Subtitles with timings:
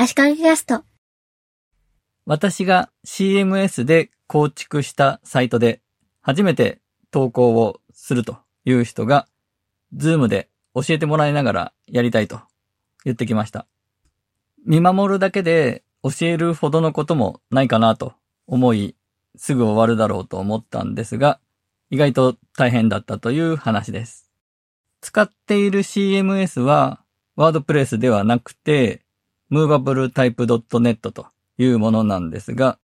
[0.00, 0.84] 足利キャスト。
[2.24, 5.80] 私が CMS で構築したサイトで
[6.20, 6.78] 初めて
[7.10, 9.26] 投稿をするという人が、
[9.96, 12.40] Zoom で教えてもらいながらやりたいと
[13.04, 13.66] 言ってきました。
[14.64, 18.12] 見守るだけで教えるほどのこともないかなと
[18.46, 18.94] 思い、
[19.34, 21.40] すぐ終わるだろうと思ったんですが、
[21.90, 24.30] 意外と大変だったという話です。
[25.00, 27.02] 使っている CMS は、
[27.34, 29.02] ワードプレスではなくて、
[29.50, 31.26] movabletype.net と
[31.58, 32.78] いうものなんですが、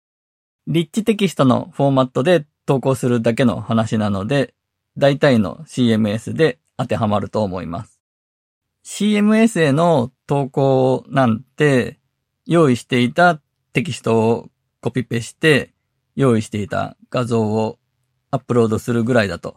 [0.66, 4.54] リッチテキストのフォーマットで投稿するだけの話なので、
[4.96, 8.00] 大体の CMS で当てはまると思います。
[8.84, 11.98] CMS への投稿なんて、
[12.46, 13.40] 用意していた
[13.72, 14.50] テキストを
[14.80, 15.72] コピペして、
[16.16, 17.78] 用意していた画像を
[18.30, 19.56] アップロードするぐらいだと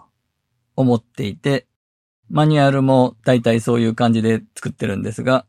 [0.76, 1.67] 思っていて、
[2.29, 5.45] マニュアルも大体そういう感じで作ってるんですが、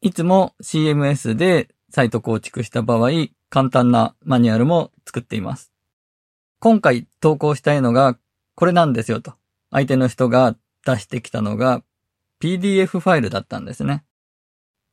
[0.00, 3.10] いつも CMS でサイト構築した場合、
[3.50, 5.72] 簡単なマニュアルも作っています。
[6.60, 8.16] 今回投稿したいのが
[8.54, 9.34] これなんですよと、
[9.72, 10.54] 相手の人が
[10.86, 11.82] 出してきたのが
[12.40, 14.04] PDF ファイルだったんですね。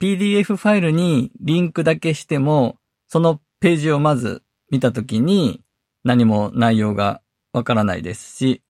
[0.01, 5.61] PDF ファイルにリンクだけしても、そのページをまず見たときに
[6.03, 7.21] 何も内容が
[7.53, 8.63] わからないですし、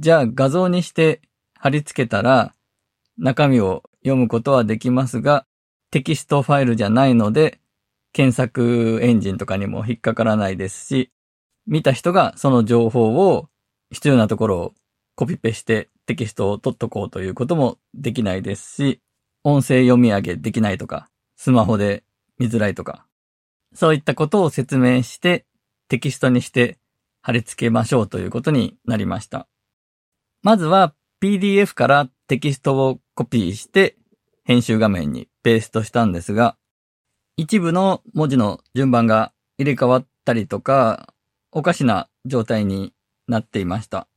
[0.00, 1.20] じゃあ画像にして
[1.56, 2.54] 貼り付けたら
[3.18, 5.46] 中身を読むことはできますが、
[5.90, 7.60] テキストファイルじゃないので、
[8.12, 11.12] 検索エンジンとかにも引っかからないですし、
[11.66, 13.48] 見た人がその情報を
[13.90, 14.74] 必要なところを
[15.16, 19.00] コピペしてテキストを取っとこうということもできないですし、
[19.44, 22.04] 音声読み上げできないとか、スマホで
[22.38, 23.06] 見づらいとか、
[23.74, 25.46] そういったことを説明して
[25.88, 26.78] テキストにして
[27.22, 29.48] 貼り付けましょうということになりました。
[30.42, 33.96] まずは PDF からテキストをコピーして
[34.44, 36.56] 編集画面にペーストしたんですが、
[37.36, 41.14] 一部の文字の順番が入れ替わったりとか、
[41.52, 42.92] おかしな状態に
[43.28, 44.08] なっていました。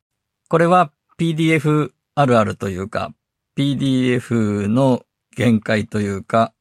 [0.47, 3.13] これは PDF あるあるというか、
[3.55, 5.03] PDF の
[5.35, 6.51] 限界というか、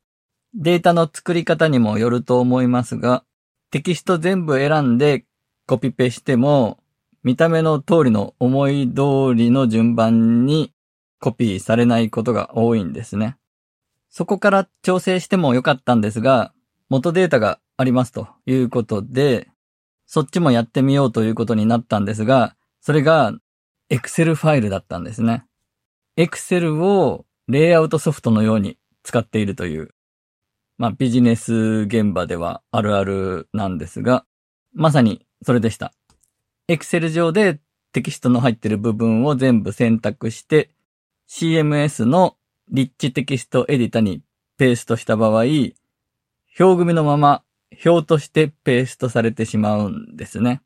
[0.53, 3.25] データの作り方にもよると思いますが、
[3.71, 5.25] テキスト全部選んで
[5.67, 6.77] コピペしても、
[7.23, 10.75] 見た目の通りの思い通りの順番に
[11.21, 13.39] コピーされないことが多いんですね。
[14.11, 16.53] そこから調整してもよかったんですが、
[16.89, 19.49] 元データがありますということで、
[20.07, 23.33] そっちもやってみようということになったんですが、それが
[23.91, 25.45] Excel ファイルだったんですね。
[26.17, 29.95] Excel をレイアウトソフトのように使っているという、
[30.79, 34.25] まあビジネス現場ではあるあるなんですが、
[34.73, 35.93] まさにそれでした。
[36.69, 37.61] Excel 上で
[37.93, 40.71] テキストの入っている部分を全部選択して、
[41.29, 42.38] CMS の
[42.71, 44.23] リッチテキストエディタに
[44.59, 45.75] ペーストした場合、表
[46.59, 47.43] 組のまま
[47.85, 50.63] 表としてペーストされてしまうんですね。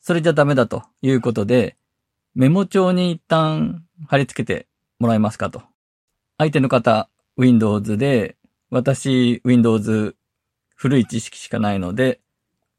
[0.00, 1.76] それじゃダメだということで、
[2.34, 4.66] メモ帳に一旦貼り付けて
[4.98, 5.62] もらえますかと。
[6.38, 8.36] 相手の方、Windows で、
[8.70, 10.16] 私、Windows
[10.74, 12.20] 古い知識しかないので、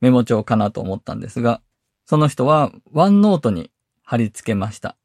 [0.02, 1.62] メモ帳かなと思ったんですが、
[2.06, 3.72] その人は OneNote に
[4.04, 4.96] 貼り付けました。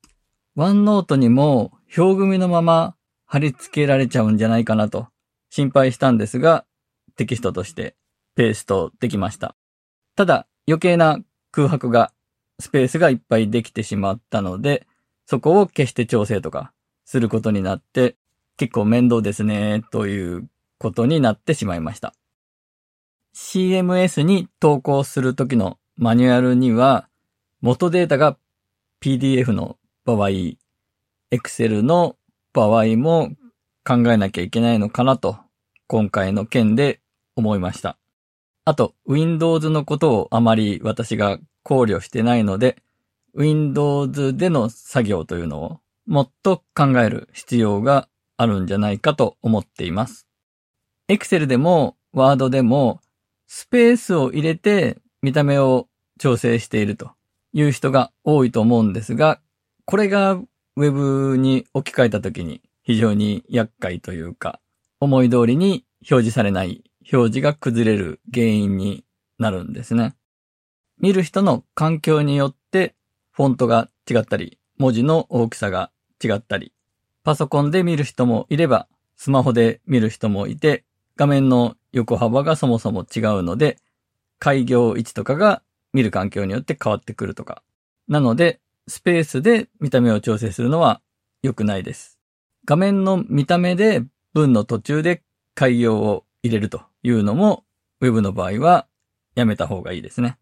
[0.57, 2.95] OneNote にも表組のまま
[3.33, 5.09] 貼り付けられちゃうんじゃないかなと
[5.49, 6.67] 心配したんですが、
[7.17, 7.97] テキストとして
[8.35, 9.57] ペーストできました。
[10.17, 11.19] ただ余計な
[11.51, 12.13] 空白が、
[12.61, 14.87] スペースがいっぱいできてしまったので、
[15.25, 16.75] そこを消して調整とか
[17.07, 18.17] することになって、
[18.59, 22.13] 結構面倒ですね、ということになってしまいました。
[23.35, 27.09] CMS に投稿するときのマニュアルには、
[27.63, 28.37] 元データが
[29.01, 30.29] PDF の場合、
[31.31, 32.17] Excel の
[32.53, 33.31] 場合も
[33.85, 35.39] 考えなきゃいけないのかなと、
[35.87, 37.01] 今回の件で
[37.37, 37.99] 思いました。
[38.65, 42.83] あと、Windows のことをあまり私が考慮してないので、
[43.35, 50.27] Windows での作業というのをもっと考える必要があるんじゃないかと思っています。
[51.09, 53.01] Excel でも Word でも
[53.47, 55.89] スペースを入れて見た目を
[56.19, 57.13] 調整していると
[57.53, 59.41] いう人が多いと思うんですが、
[59.85, 60.41] これが
[60.77, 64.61] Web に置き換えたときに非常に厄介というか、
[65.01, 66.83] 思い通りに表示されない
[67.13, 69.05] 表示が崩れる原因に
[69.39, 70.15] なるんですね。
[70.99, 72.95] 見る人の環境によって
[73.33, 75.91] フォントが違ったり、文字の大きさが
[76.23, 76.73] 違ったり、
[77.25, 80.85] パソコンで見る人もいれば、スマホで見る人もいて、
[81.17, 83.79] 画面の横幅がそもそも違うので、
[84.39, 87.63] 開業位置とかが見る環境によって変わってくるとか。
[88.09, 91.01] なので、スペースで見た目を調整するのは
[91.43, 92.19] 良くないです。
[92.65, 95.23] 画面の見た目で文の途中で
[95.55, 97.65] 開業を入れるというのも
[98.01, 98.87] Web の場合は
[99.35, 100.39] やめた方がいいですね。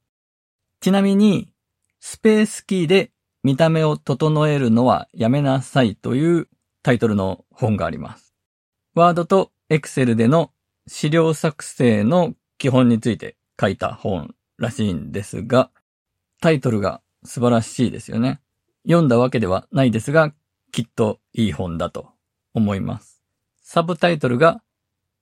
[0.80, 1.52] ちなみに、
[2.00, 6.48] スペースキーで見た目を整えるのはやめなさいという
[6.82, 8.34] タイトルの本があります。
[8.94, 10.52] ワードと Excel での
[10.86, 15.70] 資料作成の基本について書いた本らしいんですが、
[16.40, 18.40] タイトルが素晴らしいですよね。
[18.84, 20.32] 読んだわけではないですが、
[20.72, 22.10] きっといい本だと
[22.54, 23.22] 思います。
[23.62, 24.62] サブタイトルが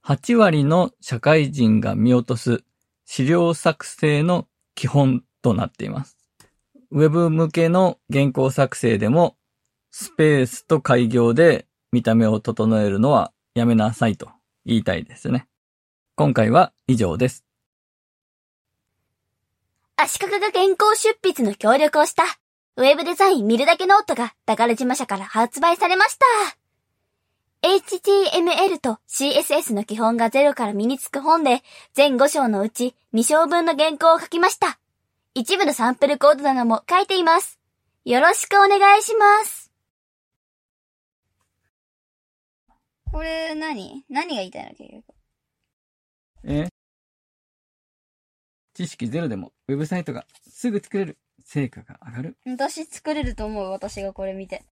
[0.05, 2.65] 8割の社会人が見落とす
[3.05, 6.17] 資料作成の基本となっています。
[6.91, 9.37] ウェブ向けの原稿作成でも
[9.91, 14.31] スペースと開業で見た目を整えるのはやめなさいと
[14.65, 15.49] 言いたいですね。
[16.15, 17.48] 今回は以上です。
[20.00, 22.23] 足利が原稿執筆の協力をした
[22.77, 26.25] ウェブデザイン見るだけノートが宝島社から発売されました。
[27.69, 31.65] HTML と CSS の基本がゼロから身につく本で、
[31.95, 34.79] 全5章のうち2章分の原稿を書きました。
[35.35, 37.59] 一部のサンプルコードなども書いています。
[38.05, 39.73] よろしくお願いします。
[43.11, 44.05] これ何？
[44.09, 44.71] 何が言いたいの？
[44.77, 45.18] 結局。
[48.78, 51.19] 知識ゼロでもウェブサイトがすぐ作れる。
[51.42, 52.36] 成果が上がる。
[52.46, 54.62] 私作れると思う、私がこれ見て。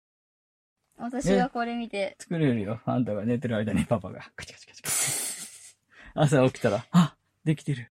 [0.97, 2.17] 私がこれ見て。
[2.21, 2.81] 作れるよ。
[2.85, 4.31] あんたが寝てる間にパパが。
[4.37, 4.97] カチカチカチカチ。
[6.15, 7.91] 朝起きたら、あ、できてる。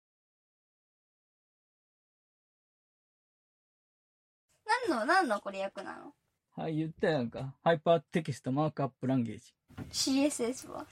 [4.88, 6.14] 何の、何のこれ役なの？
[6.55, 7.56] はい、言ったやんか。
[7.65, 9.53] Hyper Text Markup Language。
[9.90, 10.87] CSS は？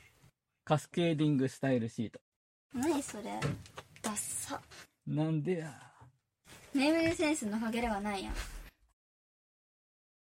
[0.65, 2.21] Cascading Style Sheet。
[2.75, 3.39] 何それ？
[4.03, 4.61] ダッサ。
[5.07, 5.73] なんでや。
[6.75, 8.35] ネームセンスのかけらはないやん。